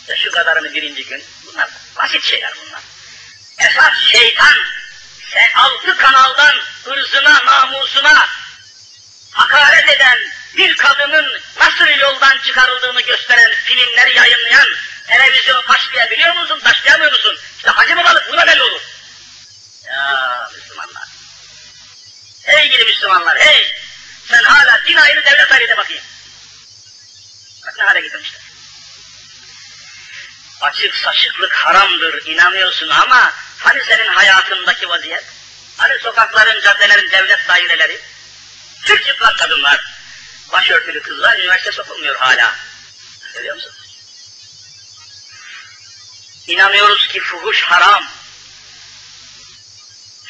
[0.00, 2.82] işte şu kadarını birinci gün, bunlar basit şeyler bunlar.
[3.58, 4.56] Esas şeytan,
[5.32, 8.28] sen altı kanaldan ırzına, namusuna
[9.30, 10.18] hakaret eden
[10.56, 14.68] bir kadının nasıl yoldan çıkarıldığını gösteren filmleri yayınlayan
[15.06, 17.38] televizyonu taşlayabiliyor musun, taşlayamıyor musun?
[17.56, 18.80] İşte hacı babalık buna belli olur.
[19.86, 21.08] Ya Müslümanlar.
[22.42, 23.74] Hey gidi Müslümanlar, hey!
[24.28, 26.02] Sen hala din ayrı, devlet ayrı de bakayım.
[27.66, 28.40] Bak ne hale getirmişler.
[30.60, 35.24] Açık saçıklık haramdır, inanıyorsun ama hani senin hayatındaki vaziyet?
[35.76, 38.00] Hani sokakların, caddelerin devlet daireleri?
[38.84, 39.89] Türk çıplak kadınlar,
[40.52, 42.56] başörtülü kızlar üniversite sokulmuyor hala.
[43.34, 43.72] Görüyor musun?
[46.46, 48.04] İnanıyoruz ki fuhuş haram.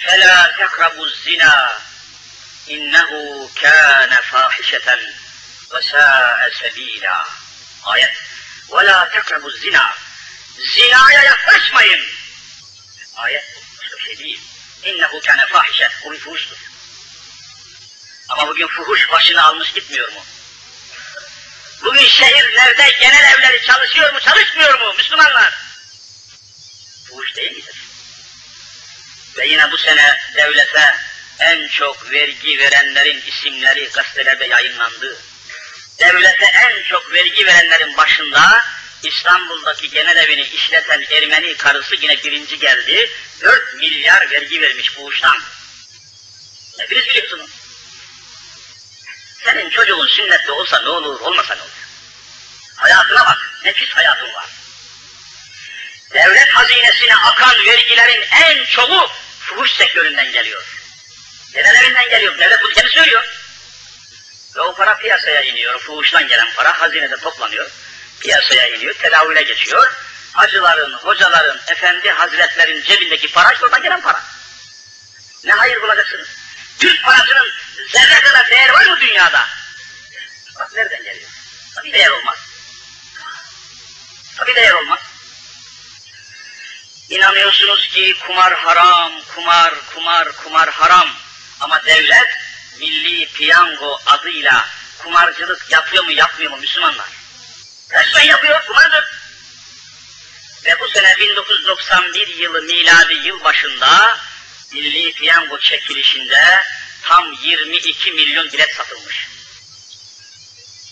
[0.04, 1.54] فَلَا تَقْرَبُوا الزِّنَا
[2.74, 3.10] اِنَّهُ
[3.62, 4.88] كَانَ فَاحِشَةً
[5.72, 7.16] وَسَاءَ سَب۪يلًا
[7.84, 8.14] Ayet.
[8.68, 9.92] وَلَا تَقْرَبُوا الزِّنَا
[10.74, 12.00] Zinaya yaklaşmayın.
[13.16, 14.40] Ayet bu, başka bir şey değil.
[14.84, 16.69] اِنَّهُ كَانَ فَاحِشَةً Bu bir fuhuştur.
[18.30, 20.24] Ama bugün fuhuş başını almış gitmiyor mu?
[21.84, 25.54] Bugün şehirlerde genel evleri çalışıyor mu, çalışmıyor mu Müslümanlar?
[27.08, 27.76] Fuhuş değil midir?
[29.38, 30.96] Ve yine bu sene devlete
[31.38, 35.18] en çok vergi verenlerin isimleri gazetelerde yayınlandı.
[35.98, 38.64] Devlete en çok vergi verenlerin başında
[39.02, 43.10] İstanbul'daki genel evini işleten Ermeni karısı yine birinci geldi.
[43.40, 45.38] Dört milyar vergi vermiş fuhuştan.
[46.78, 47.59] Hepiniz biliyorsunuz.
[49.70, 51.70] Çocuğun sünnetli olsa ne olur, olmasa ne olur?
[52.76, 54.46] Hayatına bak, nefis hayatın var.
[56.14, 60.62] Devlet hazinesine akan vergilerin en çoğu fuhuş sektöründen geliyor.
[61.54, 62.38] Nerelerinden geliyor?
[62.38, 63.24] Devlet bunu kendi söylüyor.
[64.56, 67.70] Ve o para piyasaya iniyor, fuhuştan gelen para hazinede toplanıyor.
[68.20, 69.92] Piyasaya iniyor, tedavüle geçiyor.
[70.32, 74.22] Hacıların, hocaların, efendi hazretlerin cebindeki para işte oradan gelen para.
[75.44, 76.28] Ne hayır bulacaksınız?
[76.78, 77.52] Türk parasının
[77.88, 79.59] zerre kadar değer var mı dünyada?
[80.60, 81.30] Bak nereden geliyor?
[81.74, 82.38] Tabii değer olmaz.
[84.36, 85.00] Tabii değer olmaz.
[87.08, 91.08] İnanıyorsunuz ki kumar haram, kumar, kumar, kumar haram.
[91.60, 92.28] Ama devlet
[92.78, 94.68] milli piyango adıyla
[94.98, 97.08] kumarcılık yapıyor mu yapmıyor mu Müslümanlar?
[97.90, 99.04] Resmen yapıyor, kumardır.
[100.64, 104.18] Ve bu sene 1991 yılı miladi yıl başında
[104.72, 106.64] milli piyango çekilişinde
[107.02, 109.29] tam 22 milyon bilet satılmış.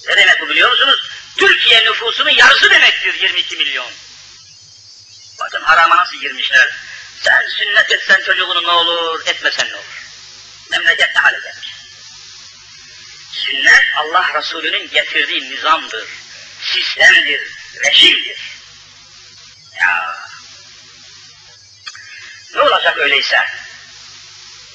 [0.08, 1.10] Ne demek bu biliyor musunuz?
[1.38, 3.90] Türkiye nüfusunun yarısı demektir 22 milyon.
[5.40, 6.68] Bakın harama nasıl girmişler.
[7.20, 10.02] Sen sünnet etsen çocuğunu ne olur, etmesen ne olur.
[10.70, 11.68] Memleket ne hale gelmiş.
[13.32, 16.08] Sünnet Allah Resulü'nün getirdiği nizamdır,
[16.62, 17.42] sistemdir,
[17.84, 18.40] rejimdir.
[19.80, 20.18] Ya.
[22.54, 23.38] Ne olacak öyleyse?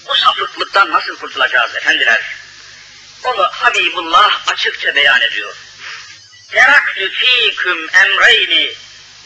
[0.07, 2.42] Bu sapıklıktan nasıl kurtulacağız efendiler?
[3.23, 5.55] Onu Habibullah açıkça beyan ediyor.
[6.51, 8.73] Teraktü fîküm emreyni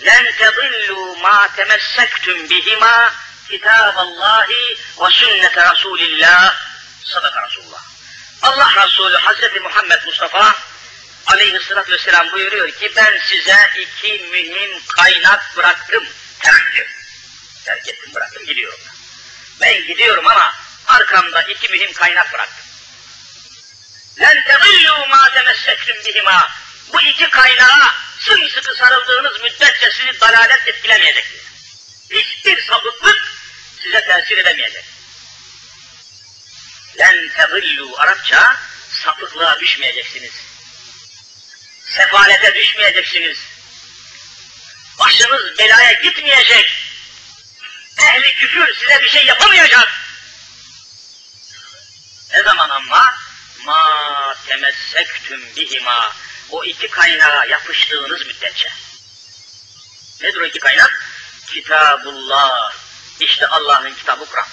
[0.05, 3.13] len tedillu ma temessektum bihima
[3.49, 6.55] kitaballahi ve sünnete Resulillah
[7.03, 7.83] sadaka Resulullah.
[8.41, 10.55] Allah Resulü Hazreti Muhammed Mustafa
[11.25, 16.03] aleyhissalatü vesselam buyuruyor ki ben size iki mühim kaynak bıraktım.
[16.39, 16.87] Terk
[17.65, 18.79] Terk ettim bıraktım gidiyorum.
[19.61, 20.53] Ben gidiyorum ama
[20.87, 22.66] arkamda iki mühim kaynak bıraktım.
[24.19, 26.49] Len tedillû mâ temessektum bihima.
[26.93, 31.41] Bu iki kaynağa sımsıkı sarıldığınız müddetçe sizi dalalet etkilemeyecektir.
[32.09, 33.21] Hiçbir sapıklık
[33.83, 34.85] size tesir edemeyecek.
[36.99, 38.55] Len tedillû Arapça
[39.03, 40.33] sapıklığa düşmeyeceksiniz.
[41.85, 43.37] Sefalete düşmeyeceksiniz.
[44.99, 46.71] Başınız belaya gitmeyecek.
[47.97, 49.89] Ehli küfür size bir şey yapamayacak.
[52.33, 53.26] Ne zaman ama?
[53.65, 56.15] Ma temessektüm bihima.
[56.49, 58.69] O iki kaynağa yapıştığınız müddetçe.
[60.21, 61.09] Nedir o iki kaynak?
[61.47, 62.73] Kitabullah.
[63.19, 64.47] İşte Allah'ın kitabı Kur'an.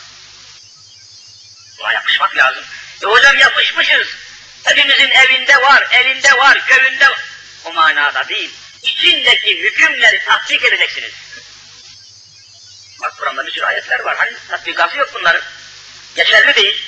[1.78, 2.64] Buna yapışmak lazım.
[3.02, 4.08] E hocam yapışmışız.
[4.64, 7.24] Hepimizin evinde var, elinde var, köyünde var.
[7.64, 8.50] O manada değil.
[8.82, 11.12] İçindeki hükümleri tatbik edeceksiniz.
[13.00, 14.16] Bak Kur'an'da bir sürü ayetler var.
[14.16, 15.42] Hani tatbikası yok bunların.
[16.16, 16.82] Geçerli değil.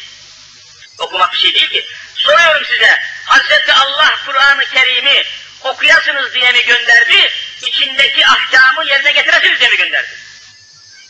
[0.99, 1.87] Okumak bir şey değil ki.
[2.27, 5.25] Soruyorum size, Hazreti Allah Kur'an-ı Kerim'i
[5.61, 7.31] okuyasınız diye mi gönderdi,
[7.63, 10.11] içindeki ahkamı yerine getiresiniz diye mi gönderdi?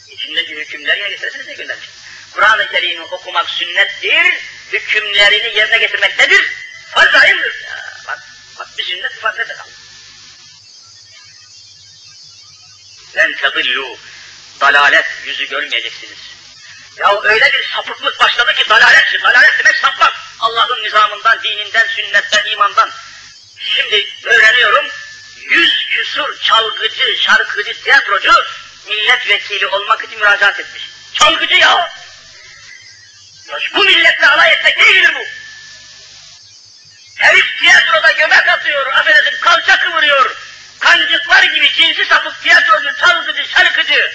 [0.09, 1.87] İçindeki hükümleri yerine getiresiniz diye gönderdi.
[2.33, 4.35] Kur'an-ı Kerim'i okumak sünnettir,
[4.73, 6.45] hükümlerini yerine getirmek nedir?
[6.95, 7.55] Farz ayındır.
[8.07, 8.19] Bak,
[8.59, 9.57] bak bir sünnet farz eder.
[13.17, 13.99] Len tedillu,
[14.61, 16.36] dalalet yüzü görmeyeceksiniz.
[16.97, 20.13] Ya öyle bir sapıklık başladı ki dalalet, dalalet demek sapmak.
[20.41, 22.91] Allah'ın nizamından, dininden, sünnetten, imandan.
[23.59, 24.87] Şimdi öğreniyorum,
[25.37, 28.33] yüz küsur çalgıcı, şarkıcı, tiyatrocu
[28.89, 30.83] milletvekili olmak için müracaat etmiş.
[31.15, 31.93] Çalgıcı ya!
[33.75, 35.25] Bu milletle alay etmek değildir bu.
[37.23, 40.37] Herif tiyatroda göbek atıyor, affedersin kalça kıvırıyor.
[40.81, 44.13] Kancıklar gibi cinsi sapık tiyatrocu, çalgıcı, şarkıcı.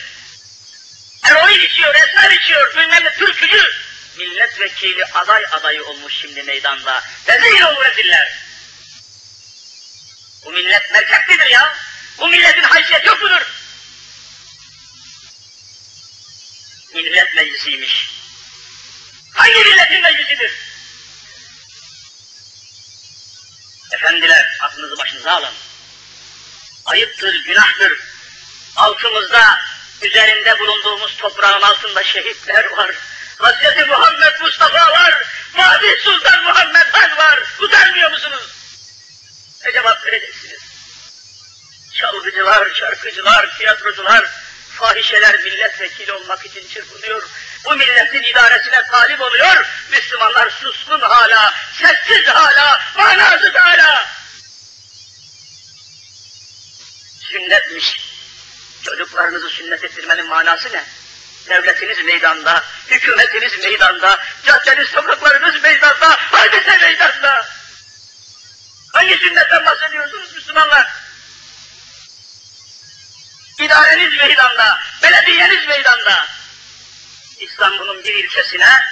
[1.23, 3.69] Eroin içiyor, esmer içiyor, bilmem ne türkücü.
[4.17, 7.03] Milletvekili aday adayı olmuş şimdi meydanda.
[7.27, 8.37] Rezil olur reziller.
[10.45, 11.77] Bu millet merkeplidir ya.
[12.17, 13.41] Bu milletin haysiyeti yok mudur?
[16.93, 18.09] Millet meclisiymiş.
[19.33, 20.51] Hangi milletin meclisidir?
[23.91, 25.53] Efendiler, aklınızı başınıza alın.
[26.85, 27.99] Ayıptır, günahtır.
[28.75, 29.61] Altımızda,
[30.01, 32.91] üzerinde bulunduğumuz toprağın altında şehitler var.
[33.39, 33.87] Hz.
[33.87, 35.23] Muhammed Mustafa var.
[35.55, 37.39] Fatih Sultan Muhammed Han var.
[37.59, 38.55] Utanmıyor musunuz?
[39.65, 40.59] Ne cevap vereceksiniz?
[41.93, 44.25] Çalgıcılar, şarkıcılar, tiyatrocular,
[44.69, 47.23] fahişeler milletvekili olmak için çırpınıyor.
[47.65, 49.65] Bu milletin idaresine talip oluyor.
[49.91, 53.55] Müslümanlar suskun hala, sessiz hala, manasız
[60.51, 60.83] ettirmenin manası ne?
[61.49, 67.45] Devletiniz meydanda, hükümetiniz meydanda, caddeniz, sokaklarınız meydanda, hadise meydanda.
[68.93, 70.87] Hangi sünnetten bahsediyorsunuz Müslümanlar?
[73.59, 76.27] İdareniz meydanda, belediyeniz meydanda.
[77.39, 78.85] İstanbul'un bir ilçesine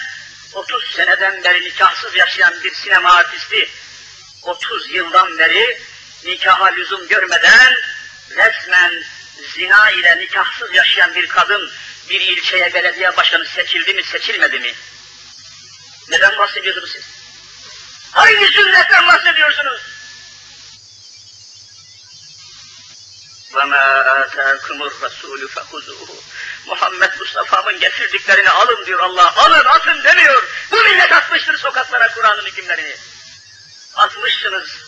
[0.53, 3.69] 30 seneden beri nikahsız yaşayan bir sinema artisti
[4.43, 5.81] 30 yıldan beri
[6.25, 7.75] nikaha lüzum görmeden
[8.29, 9.03] resmen
[9.54, 11.70] zina ile nikahsız yaşayan bir kadın
[12.10, 14.74] bir ilçeye belediye başkanı seçildi mi seçilmedi mi?
[16.08, 17.04] Neden bahsediyorsunuz siz?
[18.12, 19.80] Hangi sünnetten bahsediyorsunuz?
[23.54, 23.84] وَمَا
[24.22, 26.10] آتَاكُمُ الرَّسُولُ فَخُذُوهُ
[26.66, 29.36] Muhammed Mustafa'nın getirdiklerini alın diyor Allah.
[29.36, 30.42] Alın atın demiyor.
[30.70, 32.96] Bu millet atmıştır sokaklara Kur'an'ın hükümlerini.
[33.94, 34.87] Atmışsınız.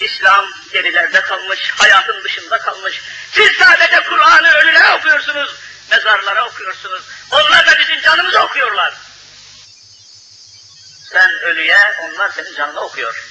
[0.00, 3.02] İslam gerilerde kalmış, hayatın dışında kalmış.
[3.32, 5.54] Siz sadece Kur'an'ı ölüne okuyorsunuz,
[5.90, 7.02] mezarlara okuyorsunuz.
[7.30, 8.94] Onlar da bizim canımızı okuyorlar.
[11.12, 13.28] Sen ölüye, onlar senin canını okuyor.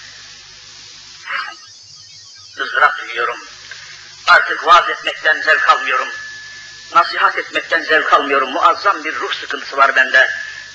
[2.59, 3.39] ızdırap duyuyorum.
[4.27, 6.07] Artık vaaz etmekten zevk almıyorum.
[6.95, 8.51] Nasihat etmekten zevk almıyorum.
[8.51, 10.29] Muazzam bir ruh sıkıntısı var bende.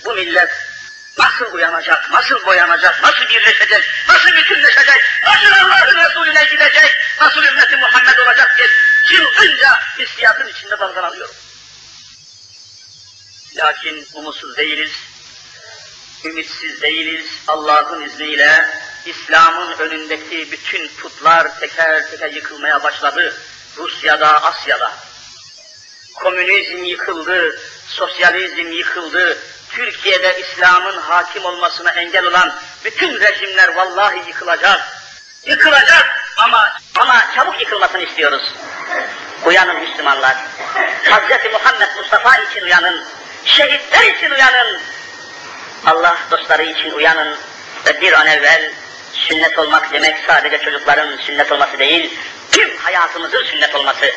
[0.05, 0.51] Bu millet
[1.19, 8.19] nasıl uyanacak, nasıl boyanacak, nasıl birleşecek, nasıl bütünleşecek, nasıl Allah'ın Resulüne gidecek, nasıl ümmeti Muhammed
[8.19, 8.69] olacak diye
[9.09, 11.35] çılgınca hissiyatın içinde dalgalanıyorum.
[13.57, 14.93] Lakin umutsuz değiliz,
[16.25, 17.27] ümitsiz değiliz.
[17.49, 18.69] Allah'ın izniyle
[19.07, 23.37] İslam'ın önündeki bütün putlar teker teker yıkılmaya başladı.
[23.77, 24.93] Rusya'da, Asya'da.
[26.15, 29.39] Komünizm yıkıldı, sosyalizm yıkıldı,
[29.77, 32.55] Türkiye'de İslam'ın hakim olmasına engel olan
[32.85, 34.81] bütün rejimler vallahi yıkılacak.
[35.47, 38.55] Yıkılacak ama ama çabuk yıkılmasını istiyoruz.
[39.45, 40.37] Uyanın Müslümanlar.
[41.05, 41.53] Hz.
[41.53, 43.05] Muhammed Mustafa için uyanın.
[43.45, 44.81] Şehitler için uyanın.
[45.87, 47.37] Allah dostları için uyanın
[47.87, 48.73] ve bir an evvel
[49.13, 52.19] sünnet olmak demek sadece çocukların sünnet olması değil,
[52.53, 54.11] tüm hayatımızın sünnet olması,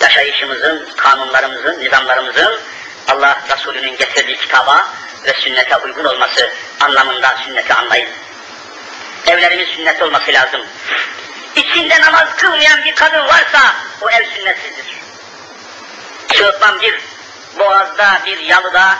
[0.00, 2.60] yaşayışımızın, kanunlarımızın, nizamlarımızın
[3.08, 4.88] Allah Resulü'nün getirdiği kitaba
[5.24, 8.08] ve sünnete uygun olması anlamında sünneti anlayın.
[9.26, 10.60] Evlerimiz sünnet olması lazım.
[11.56, 14.86] İçinde namaz kılmayan bir kadın varsa o ev sünnetsizdir.
[16.32, 17.00] Çığırtmam bir
[17.58, 18.98] boğazda bir yalıda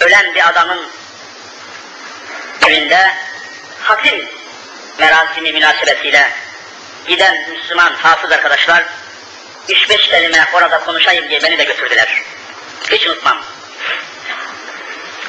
[0.00, 0.86] ölen bir adamın
[2.66, 3.14] evinde
[3.82, 4.28] hatim
[4.98, 6.30] merasimi münasebetiyle
[7.08, 8.84] giden Müslüman hafız arkadaşlar
[9.68, 12.22] üç beş kelime orada konuşayım diye beni de götürdüler.
[12.88, 13.42] Hiç unutmam.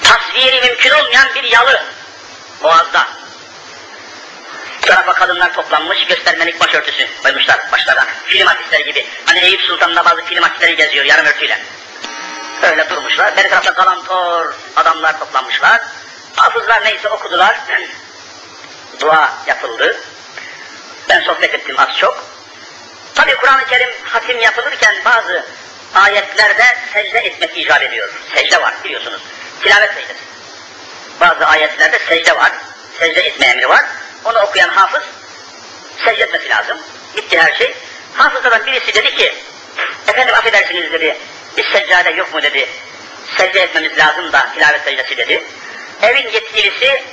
[0.03, 1.83] Tasviri mümkün olmayan bir yalı
[2.63, 3.07] boğazda.
[4.81, 8.07] Tarafa kadınlar toplanmış, göstermelik başörtüsü koymuşlar başlarına.
[8.25, 9.07] Film artistleri gibi.
[9.25, 11.59] Hani Eyüp Sultan'da bazı film artistleri geziyor yarım örtüyle.
[12.63, 13.37] Öyle durmuşlar.
[13.37, 15.81] Beri tarafta kalantor adamlar toplanmışlar.
[16.35, 17.59] Hafızlar neyse okudular.
[18.99, 19.97] Dua yapıldı.
[21.09, 22.23] Ben sohbet ettim az çok.
[23.15, 25.45] Tabi Kur'an-ı Kerim hatim yapılırken bazı
[25.95, 28.09] ayetlerde secde etmek icap ediyor.
[28.35, 29.21] Secde var biliyorsunuz.
[29.63, 30.19] Tilavet secdesi.
[31.21, 32.51] Bazı ayetlerde secde var.
[32.99, 33.85] Secde etme emri var.
[34.25, 35.03] Onu okuyan hafız
[36.05, 36.77] secde etmesi lazım.
[37.17, 37.75] Bitti her şey.
[38.13, 39.33] Hafızlardan birisi dedi ki,
[40.07, 41.17] efendim affedersiniz dedi,
[41.57, 42.69] bir seccade yok mu dedi,
[43.37, 45.43] secde etmemiz lazım da tilavet secdesi dedi.
[46.01, 47.03] Evin yetkilisi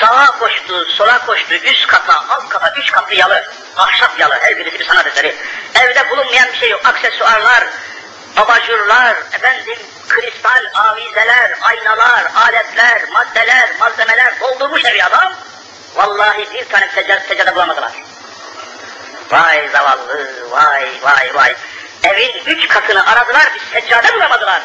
[0.00, 3.44] sağa koştu, sola koştu, üst kata, alt kata, üç katlı yalı,
[3.76, 5.36] ahşap yalı, her birisi bir sanat eseri.
[5.74, 7.64] Evde bulunmayan bir şey yok, aksesuarlar,
[8.36, 9.78] abajurlar, efendim,
[10.08, 15.32] kristal, avizeler, aynalar, aletler, maddeler, malzemeler doldurmuş evi adam.
[15.94, 17.92] Vallahi bir tane seccade, seccade bulamadılar.
[19.30, 21.54] Vay zavallı, vay vay vay.
[22.02, 24.62] Evin üç katını aradılar, bir seccade bulamadılar.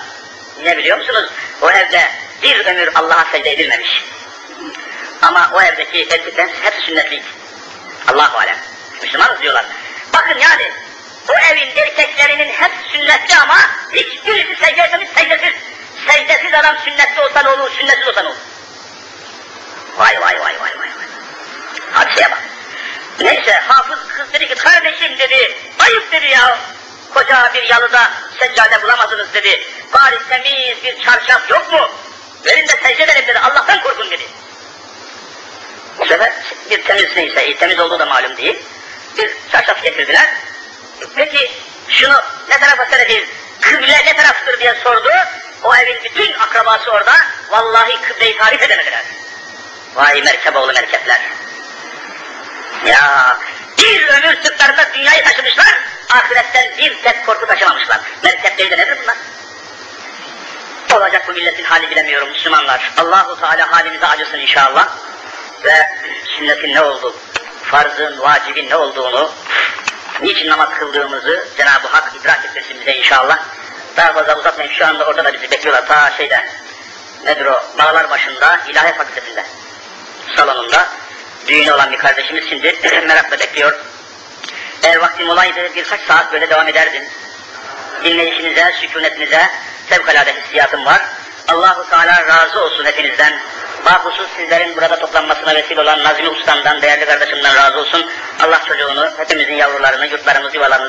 [0.64, 1.32] Ne biliyor musunuz?
[1.62, 2.12] O evde
[2.44, 4.04] bir ömür Allah'a secde edilmemiş.
[5.22, 7.26] Ama o evdeki erkeklerin hepsi sünnetliydi.
[8.08, 8.58] Allahu alem.
[9.02, 9.66] Müslümanız diyorlar.
[10.14, 10.72] Bakın yani
[11.30, 13.58] o evin erkeklerinin hep sünnetli ama
[13.94, 15.54] hiçbirisi secde etmemiş secdesiz.
[16.08, 18.38] Secdesiz adam sünnetli olsa ne olur, sünnetsiz olsa ne olur?
[19.98, 20.90] Vay vay vay vay vay.
[21.92, 22.40] Hadiseye bak.
[23.20, 26.58] Neyse hafız kız dedi ki kardeşim dedi, ayıp dedi ya.
[27.14, 29.64] Koca bir yalıda seccade bulamadınız dedi.
[29.94, 31.92] Bari temiz bir çarşaf yok mu?
[32.46, 34.24] Verin de secde edelim dedi, Allah'tan korkun dedi.
[35.98, 36.34] Bu sefer
[36.70, 38.60] bir temiz neyse, temiz olduğu da malum değil.
[39.18, 40.30] Bir çarşaf getirdiler.
[41.16, 41.52] Peki
[41.90, 43.30] şunu ne tarafa sereceğiz?
[43.62, 45.10] Kıble ne taraftır diye sordu.
[45.64, 47.14] O evin bütün akrabası orada.
[47.50, 49.04] Vallahi kıbleyi tarif edemediler.
[49.96, 51.22] Vay merkep oğlu merkepler.
[52.86, 53.38] Ya
[53.78, 55.80] bir ömür sırtlarında dünyayı taşımışlar,
[56.14, 58.00] ahiretten bir tek korku taşımamışlar.
[58.24, 59.18] Merkepleri de nedir bunlar?
[60.94, 62.92] Olacak bu milletin hali bilemiyorum Müslümanlar.
[62.98, 64.88] Allahu Teala halimize acısın inşallah.
[65.64, 65.90] Ve
[66.38, 67.16] sünnetin ne olduğu,
[67.64, 69.32] farzın, vacibin ne olduğunu,
[70.22, 73.40] niçin namaz kıldığımızı Cenab-ı Hak idrak etmesin bize inşallah.
[73.98, 76.46] Daha fazla uzatmayayım şu anda orada da bizi bekliyorlar ta şeyde.
[77.26, 77.64] Nedir o?
[77.78, 79.44] Bağlar başında, İlahiyat Fakültesi'nde.
[80.36, 80.88] Salonunda
[81.48, 82.76] düğünü olan bir kardeşimiz şimdi
[83.08, 83.80] merakla bekliyor.
[84.84, 87.04] Eğer vaktim olaydı birkaç saat böyle devam ederdim.
[88.04, 89.50] Dinleyişinize, sükunetinize
[89.88, 91.02] fevkalade hissiyatım var.
[91.48, 93.40] Allahu Teala razı olsun hepinizden.
[93.86, 98.06] Bahusus sizlerin burada toplanmasına vesile olan Nazmi Usta'mdan, değerli kardeşimden razı olsun.
[98.46, 100.80] Allah çocuğunu, hepimizin yavrularını, yurtlarımızı, yuvalarımızı